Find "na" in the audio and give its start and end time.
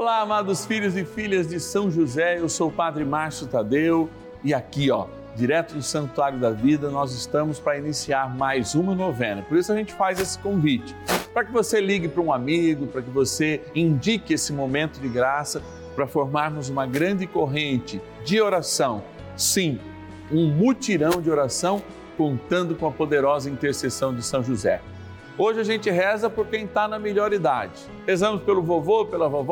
26.86-26.98